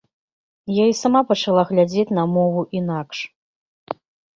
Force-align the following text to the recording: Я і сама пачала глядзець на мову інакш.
Я 0.75 0.85
і 0.93 0.95
сама 1.01 1.21
пачала 1.33 1.67
глядзець 1.75 2.09
на 2.21 2.27
мову 2.35 2.61
інакш. 2.83 3.25